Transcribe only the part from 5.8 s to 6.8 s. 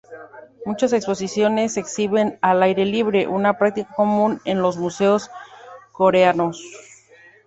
Coreanos.